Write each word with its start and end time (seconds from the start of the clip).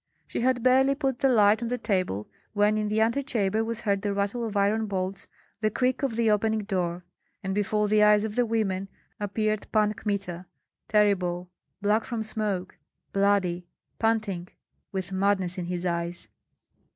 She 0.25 0.41
had 0.41 0.63
barely 0.63 0.95
put 0.95 1.19
the 1.19 1.29
light 1.29 1.61
on 1.61 1.67
the 1.67 1.77
table 1.77 2.27
when 2.53 2.75
in 2.75 2.87
the 2.87 3.01
antechamber 3.01 3.63
was 3.63 3.81
heard 3.81 4.01
the 4.01 4.15
rattle 4.15 4.43
of 4.43 4.57
iron 4.57 4.87
bolts, 4.87 5.27
the 5.59 5.69
creak 5.69 6.01
of 6.01 6.15
the 6.15 6.31
opening 6.31 6.63
door; 6.63 7.05
and 7.43 7.53
before 7.53 7.87
the 7.87 8.01
eyes 8.01 8.23
of 8.23 8.35
the 8.35 8.43
women 8.47 8.87
appeared 9.19 9.71
Pan 9.71 9.93
Kmita, 9.93 10.47
terrible, 10.87 11.51
black 11.83 12.03
from 12.03 12.23
smoke, 12.23 12.79
bloody, 13.13 13.67
panting, 13.99 14.47
with 14.91 15.11
madness 15.11 15.59
in 15.59 15.65
his 15.67 15.85
eyes. 15.85 16.27